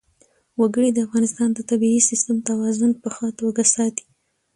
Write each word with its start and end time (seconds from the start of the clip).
وګړي 0.59 0.89
د 0.93 0.97
افغانستان 1.07 1.49
د 1.53 1.59
طبعي 1.69 1.99
سیسټم 2.09 2.37
توازن 2.49 2.91
په 3.01 3.09
ښه 3.15 3.27
توګه 3.39 3.63
ساتي. 3.75 4.05